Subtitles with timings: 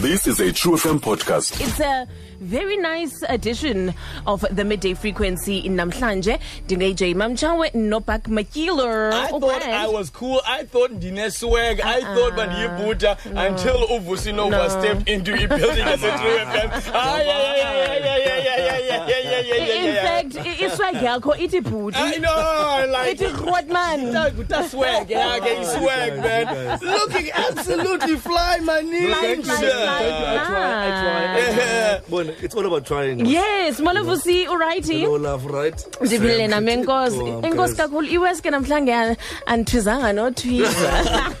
[0.00, 1.60] This is a True FM podcast.
[1.60, 2.06] It's a
[2.40, 3.92] very nice edition
[4.26, 6.40] of the midday frequency in Namhlanje.
[6.66, 9.12] DJ Mamchawe Nopak Makilo.
[9.12, 10.40] I thought I was cool.
[10.46, 11.80] I thought Dine swag.
[11.82, 14.68] I thought Bandibuta until Uvusinova No.
[14.68, 16.90] stepped into a building as a True FM.
[16.94, 20.09] Ah, yeah, yeah, yeah, yeah, yeah, yeah, yeah, yeah, yeah, yeah, yeah, yeah, yeah.
[20.68, 22.20] Fact, i- iswag yakho ithi I bhuti.
[22.20, 24.12] know, like Ithi grootman.
[24.12, 26.78] that, that swag, yeah, getting swag, man.
[26.82, 29.14] Looking absolutely fly, my knees.
[29.14, 29.66] Fly, fly, fly.
[29.66, 31.56] I try, I try.
[31.56, 32.00] Yeah.
[32.08, 33.24] Well, it's all about trying.
[33.26, 35.02] Yes, Malavusi, alrighty.
[35.02, 35.76] No love, right?
[36.00, 37.76] ndiphilile nam enkosi Oh, enkosi guys.
[37.76, 39.16] kakhulu iweske namhlanje
[39.46, 40.90] andithizanga notwiza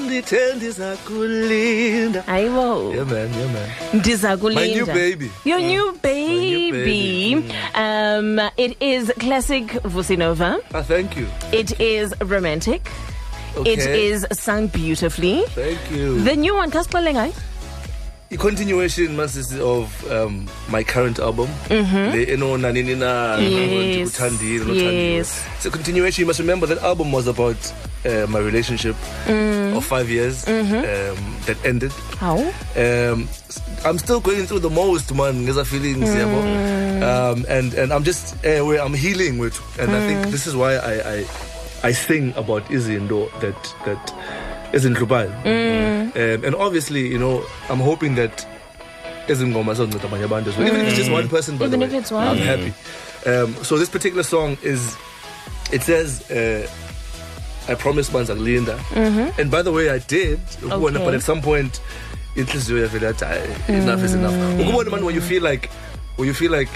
[0.00, 2.26] Ndithe ndizakulinda.
[2.28, 3.30] ayibo Yeah, man.
[3.38, 3.68] Yeah, man.
[3.94, 5.30] ndiza kulinda My new baby.
[5.44, 7.44] your new baby, baby.
[7.78, 11.26] um it is classic vusinova Ah, thank you.
[11.52, 12.82] it is romantic
[13.56, 13.72] Okay.
[13.74, 16.24] it is sung beautifully Thank you.
[16.24, 17.32] the new one ngayo
[18.30, 21.50] A continuation masisi of um, my current album.
[21.68, 23.36] The Eno Nanini Na.
[23.36, 23.98] Mm-hmm.
[24.00, 24.08] Yes.
[24.18, 24.74] Nothandiwe.
[24.74, 25.44] Yes.
[25.56, 26.22] It's a continuation.
[26.22, 27.58] You must remember that album was about
[28.04, 28.96] uh, my relationship
[29.28, 29.76] Mm.
[29.76, 30.74] of five years Mm-hmm.
[30.74, 31.92] um, that ended.
[32.20, 32.38] how
[32.76, 33.28] um,
[33.84, 36.20] I'm still going through the most man ngeza feelings Mm.
[36.20, 36.40] yabo
[37.02, 40.06] um, and and I'm just uh, where I'm healing with and I Mm.
[40.06, 41.26] think this is why I I,
[41.88, 44.02] I sing about izinto that that
[44.72, 46.12] isn't global Mm.
[46.16, 48.46] um, and obviously you know I'm hoping that
[49.28, 50.66] izingoma zonceda abanye abantu as well.
[50.68, 52.26] even if it's just one person by Even the if way, it's one.
[52.28, 52.72] I'm happy
[53.30, 54.96] um, so this particular song is
[55.72, 56.66] it says uh,
[57.68, 58.76] I promised manza kulinda.
[59.38, 60.38] And by the way I did.
[60.38, 60.72] Mm-hmm.
[60.72, 61.04] Okay.
[61.04, 61.80] but at some point
[62.36, 64.34] inhliziyo yavela yathi hayi enough is enough.
[64.34, 65.70] Ukubona man when you feel like
[66.16, 66.70] when you feel like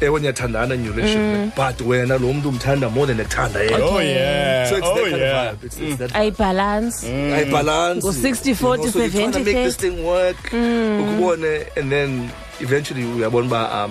[0.00, 1.52] eh when yathandana in your relationship Mm.
[1.56, 3.80] but wena lo muntu umthanda more than ethanda yena.
[3.80, 4.68] Oh yeah.
[4.68, 5.50] so it's oh that kind yeah.
[5.50, 5.64] of vibe.
[5.66, 8.02] It's, it's that ayibalance I balance.
[8.04, 10.36] Go 60, 40, so you're trying to 70, make this thing work.
[10.52, 13.88] ukubone and then eventually we are uyabona ba ah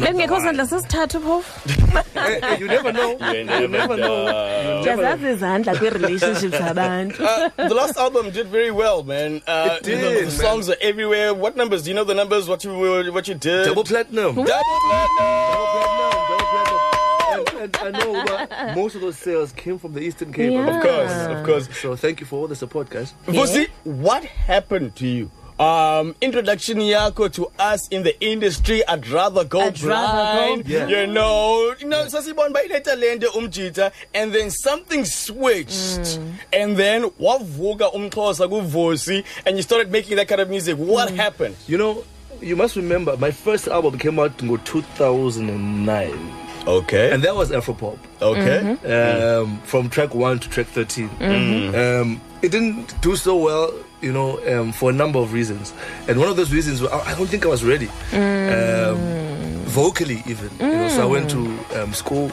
[0.00, 0.44] bekungekho one.
[0.44, 1.52] sandla sesithathu phofu
[2.14, 4.78] Eh, eh, you never know You you never know You never know.
[4.80, 9.40] ndiyazazi izandla kwi-relationships abantu Uh, the last album did very well, man.
[9.46, 10.30] Uh, It you know, did, the man.
[10.30, 11.34] songs are everywhere.
[11.34, 11.82] What numbers?
[11.82, 12.48] Do you know the numbers?
[12.48, 12.72] What you
[13.16, 13.64] what you did?
[13.66, 15.32] double platinum Double platinum.
[17.34, 20.52] And, and I know but most of those sales came from the Eastern Cape.
[20.52, 20.76] Yeah.
[20.76, 21.68] Of course, of course.
[21.82, 23.14] So thank you for all the support, guys.
[23.26, 25.30] Vusi, what happened to you?
[25.62, 28.84] Um, introduction yako to us in the industry.
[28.88, 30.68] I'd rather go I'd rather go blind.
[30.68, 30.88] Yeah.
[30.88, 32.04] You know, you know.
[32.06, 36.18] Sasibon by talente umjita, and then something switched,
[36.52, 40.76] and then wavuka umxhosa kuvusi, and you started making that kind of music.
[40.76, 41.54] What happened?
[41.68, 42.04] You know,
[42.40, 46.32] you must remember my first album came out in 2009,
[46.66, 47.12] Okay.
[47.12, 47.98] and that was Afropop.
[48.20, 49.38] okay.
[49.38, 51.08] Um, from track one to track 13.
[51.74, 55.72] Um, it didn't do so well, you know, um, for a number of reasons.
[56.08, 58.98] And one of those reasons was I I don't think I was ready, um,
[59.66, 60.50] vocally even.
[60.60, 62.30] You know, so I went to um, school,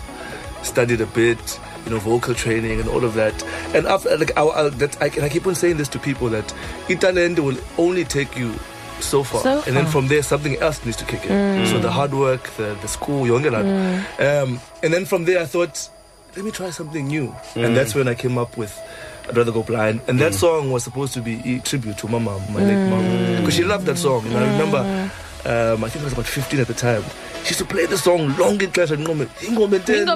[0.64, 3.36] studied a bit, you know, vocal training and all of that.
[3.74, 6.28] And after, like, I, I, that, I, and I keep on saying this to people
[6.30, 6.48] that
[6.88, 8.54] Italende will only take you
[9.00, 11.66] so far, So and then from there something else needs to kick in.
[11.68, 15.90] So the hard work, the the school, younger um, and then from there I thought,
[16.36, 18.78] let me try something new, and that's when I came up with.
[19.30, 22.18] I'd rather go blind, and that song was supposed to be a tribute to my
[22.18, 24.28] mom, my late mom, because she loved that song.
[24.30, 24.78] Know, I remember,
[25.46, 27.04] um, I think I was about 15 at the time.
[27.44, 30.08] She used to play the song long in class and Ingome Ingome ten.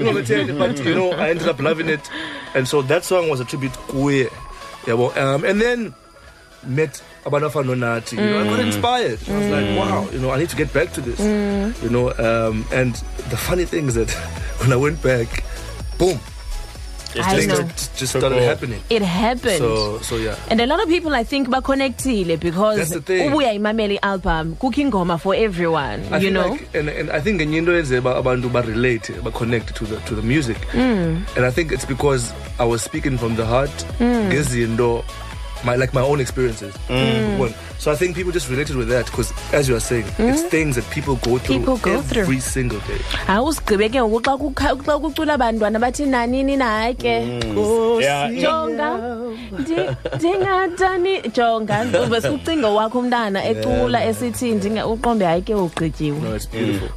[0.00, 2.08] Ingome ten, but you know, I ended up loving it,
[2.54, 4.30] and so that song was a tribute kuye.
[4.86, 5.92] Yeah, well, um, and then
[6.64, 8.12] met Abanafa Nonati.
[8.12, 9.18] You know, I got inspired.
[9.28, 11.20] I was like, wow, you know, I need to get back to this.
[11.82, 12.94] You know, um, and
[13.28, 14.10] the funny thing is that
[14.60, 15.44] when I went back,
[15.98, 16.18] boom,
[17.16, 17.62] It's I things know.
[17.62, 18.80] just, just started happening.
[18.90, 20.36] it happened So, so yeah.
[20.50, 23.30] and a lot of people i think baconnectile because That's the thing.
[23.30, 27.40] ubuya imamela i-album cooking goma for everyone I you know like, and, and I think
[27.40, 31.22] ngenye into yenze ba- abantu ba relate but connect to the to the music Mm.
[31.36, 33.70] and I think it's because I was speaking from the heart.
[33.98, 34.30] Hmm.
[35.56, 36.74] Gezindo, my like my own experiences.
[36.88, 37.38] Mm.
[37.38, 37.54] One.
[37.78, 40.48] So I think people just related with that because, as you are saying, it's mm.
[40.50, 41.58] things that people go through?
[41.58, 42.40] People go every through.
[42.40, 42.98] single day.
[43.28, 48.40] Ah, hayi usigqibe ke ngoku xa kukha- xa kucula abantwana bathi nanini nayi ke mm.
[48.40, 48.88] jonga
[49.52, 49.96] ndi-
[51.32, 56.88] jonga ube wakho umntana ecula esithi ndinga- uqonde hayi ke ugqityiwe No, it's beautiful.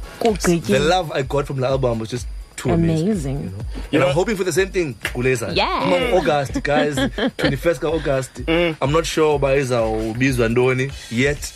[0.66, 2.26] The love I got from the album was just
[2.60, 3.08] too amazing.
[3.08, 3.38] Amazing.
[3.42, 3.50] You know?
[3.50, 3.54] You
[3.92, 5.54] and know- I'm hoping for the same thing, Guleza.
[5.56, 5.80] Yeah.
[5.80, 6.94] Come on, August, guys.
[7.42, 8.32] 21st of August.
[8.82, 11.52] I'm not sure by Bizwa Ndoni yet.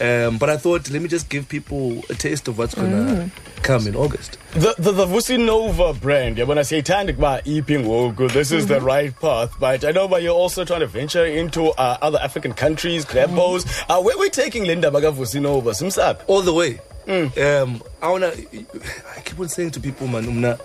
[0.00, 3.30] Um, but I thought, let me just give people a taste of what's gonna
[3.62, 4.38] come in August.
[4.54, 8.52] The, the, the Vusi Nova brand, yeah, when I say Tandik ba Iping Wogu, this
[8.52, 9.54] is the right path.
[9.60, 13.66] But I know but you're also trying to venture into uh, other African countries, Krebos.
[13.88, 15.70] Uh, where we taking Linda Baga Vusi Nova?
[15.70, 16.22] Simsap.
[16.26, 16.80] All the way.
[17.06, 18.28] Um, I wanna.
[18.28, 20.60] I keep on saying to people, man, umna,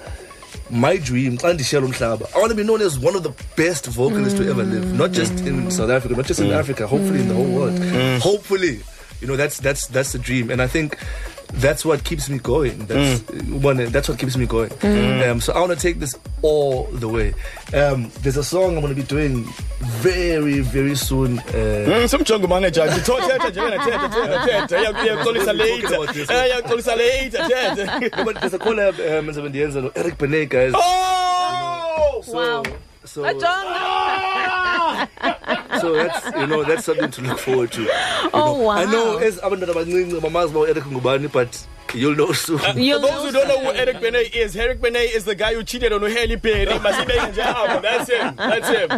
[0.69, 3.34] my dream, xa ndishiya lo mhlaba, I want to be known as one of the
[3.56, 4.94] best vocalists to ever live.
[4.94, 7.80] Not just in South Africa, not just in Africa, hopefully in the whole world.
[8.22, 8.81] Hopefully,
[9.22, 10.98] you know that's that's that's the dream, and I think
[11.53, 12.85] that's what keeps me going.
[12.85, 13.77] That's one.
[13.77, 14.71] That's what keeps me going.
[15.23, 17.33] Um, so I want to take this all the way.
[17.73, 19.44] Um, there's a song I'm going to be doing
[19.79, 21.39] very very soon.
[22.07, 22.85] Some jungle manager.
[22.85, 23.15] Later.
[26.95, 30.73] later but there's a collab um, endizobe ndiyenza no Eric Benet, guys.
[30.75, 32.21] Oh!
[32.25, 32.63] So, Wow.
[33.05, 34.06] so, jonga
[35.81, 37.84] so that's you know that's something to look forward to.
[37.84, 37.89] You
[38.34, 38.62] Oh, know.
[38.63, 38.75] wow.
[38.78, 42.60] I know as abantwana abancinci mamazi about Eric Ngubani, but you'll know soon.
[42.78, 45.54] You'll For those who don't know who Eric Benet is, Eric Benet is the guy
[45.54, 46.66] who cheated on Halle Berry.
[46.66, 47.81] Masibeke nje.
[47.81, 48.36] That's him.
[48.36, 48.89] That's him.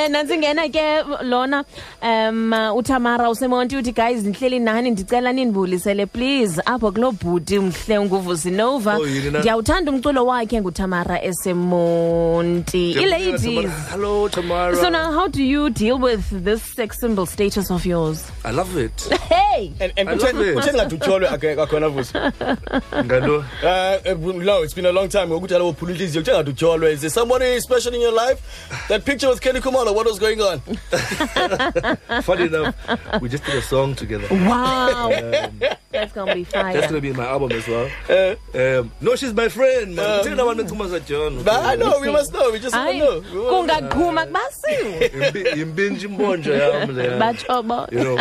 [0.00, 1.64] Eh nansi ngena ke lona
[2.02, 8.96] um utamara usemonti uthi guys ndihleli nani ndicela nindibulisele please apho kulo bhuti mhle nguvusinova
[8.96, 9.38] Oh, yini na?
[9.38, 14.76] ndiyawuthanda umculo wakhe ngutamara esemonti i-ladies Hello, Tamara.
[14.76, 18.76] so now how do you deal with this sex symbol status of yours I love
[18.78, 19.02] it.
[19.28, 20.54] hey And and I love it.
[20.56, 22.12] kutheni ngathi utyholwe akakhona vusi.
[23.04, 23.38] Ngalo.
[23.62, 25.26] Uh, no, it's been a long time.
[25.28, 26.92] Ngokuthi alo phula inhliziyo kutheni ngathi utyholwe.
[26.92, 28.40] Is there somebody special in your life?
[28.88, 30.60] That picture with Kelly Khumalo, what was going on?
[32.22, 32.74] Funny enough,
[33.20, 34.26] we just did a song together.
[34.30, 35.10] wow
[35.90, 37.88] that's gonna be That's gonna be in my album as well.
[38.54, 40.24] Um, no, she's my friend, man.
[40.24, 41.42] Tell her about Ntumaza John.
[41.42, 42.50] But I know, we must know.
[42.50, 43.20] We just want to know.
[43.32, 43.88] We wanna know.
[43.88, 47.18] kungaqhuma kubasiwe Imbi- imbinji mbonja yam leya.
[47.18, 48.18] batsho you know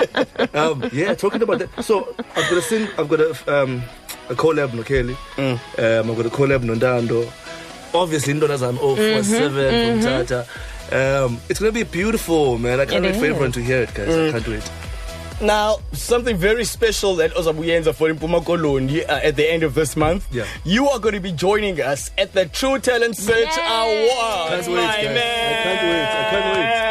[0.53, 3.81] um yeah talking about that so i've got to sing i've got a um
[4.29, 5.59] a collab no kelly um
[6.09, 7.31] i've got a collab no ndando
[7.93, 10.45] obviously ndona zam 047 from tata
[10.91, 13.93] um it's gonna be beautiful man i can't It wait for everyone to hear it
[13.93, 14.71] guys i can't wait
[15.41, 19.95] Now, something very special that Ozabuyenza for Impuma Koloni uh, at the end of this
[19.95, 20.27] month.
[20.35, 20.43] Yeah.
[20.65, 23.63] You are going to be joining us at the True Talent Search Yay!
[23.63, 24.67] Awards.
[24.67, 25.05] Can't wait, my guys.
[25.07, 26.03] I can't wait.
[26.03, 26.89] I can't wait.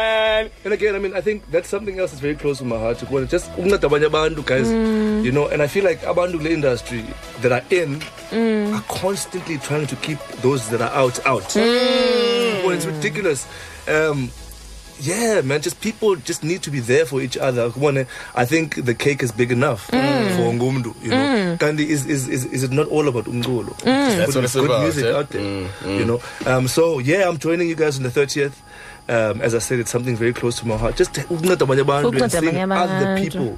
[0.65, 2.97] and again i mean i think that's something else that's very close to my heart
[3.05, 4.69] ukubona just ukunceda abanye abantu guys
[5.25, 7.01] you know and i feel like abantu kule industry
[7.43, 7.89] that are in
[8.75, 13.47] are constantly trying to keep those that are out out well, it's ridiculous
[13.89, 14.29] um
[15.01, 18.05] yeah man just people just need to be there for each other Ukubona,
[18.35, 20.35] i think the cake is big enough mm.
[20.35, 21.57] for Ngumdu, you know Mm.
[21.57, 24.65] kandi is, is, is, is it not all about umculo That's Put what it's good
[24.65, 25.17] about, music yeah.
[25.17, 25.99] out there mm.
[25.99, 28.53] you know um so yeah i'm joining you guys on the 30th
[29.09, 30.95] um, as I said, it's something very close to my heart.
[30.95, 33.57] Just and seeing other people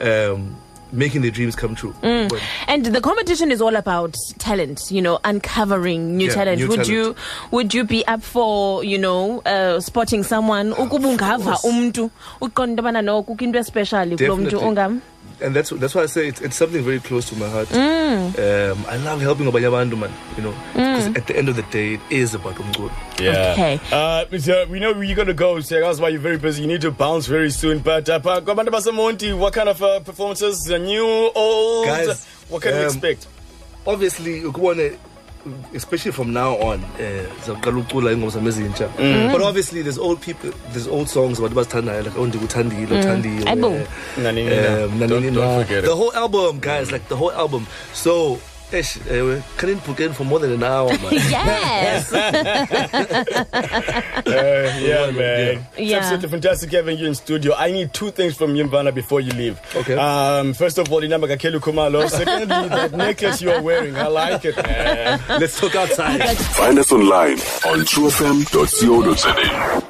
[0.00, 0.56] um,
[0.92, 1.94] making their dreams come true.
[2.02, 6.58] But And the competition is all about talent, you know, uncovering new Yeah, talent.
[6.60, 6.88] new would talent.
[6.88, 7.14] you
[7.50, 11.64] would you be up for, you know, uh, spotting someone ukuba ungava course.
[11.64, 14.66] umntu uqonda into yobana no kukho into especial kulo mntu Definitely.
[15.40, 17.68] Ongam and that's that's why I say it's, it's something very close to my heart.
[17.68, 18.72] Mm.
[18.72, 20.12] Um, I love helping abanye abantu, man.
[20.36, 22.92] You know, because at the end of the day, it is about umculo.
[23.20, 23.52] Yeah.
[23.52, 23.80] Okay.
[23.92, 25.60] Uh, so we know where you're going to go.
[25.60, 26.62] So that's why you're very busy.
[26.62, 27.78] You need to bounce very soon.
[27.80, 30.70] But uh, Pa- Basamonti, what kind of uh, performances?
[30.70, 31.86] Uh, new, old?
[31.86, 33.26] Guys, what can we um, expect?
[33.86, 34.92] obviously ukubona
[35.76, 39.32] especially from now on eh zaqala ucula ingoma zami ezintsha Mm.
[39.32, 43.48] but obviously there's old people there's old songs abantu bazithandayo like oh ndikuthandile uthandile Mm.
[43.48, 43.80] Aibo.
[44.22, 44.84] Nanini na.
[44.84, 45.84] um, Nanini Don't- don't forget it.
[45.90, 48.38] the whole album guys like the whole album so
[48.72, 51.10] Ish, uh, couldn't book in for more than an hour, man.
[51.12, 52.12] yes
[54.30, 55.66] Uh, yeah, man.
[55.76, 55.76] Yeah.
[55.76, 57.54] It's absolutely fantastic having you in studio.
[57.54, 59.60] I need two things from you, Mvana, before you leave.
[59.74, 59.96] Okay.
[59.96, 62.08] Um, first of all, Inamba Kakelu Kumalo.
[62.20, 63.96] Secondly, that necklace you are wearing.
[63.96, 65.20] I like it, man.
[65.28, 66.36] Let's talk outside.
[66.38, 69.89] Find us online on truefm.co.za.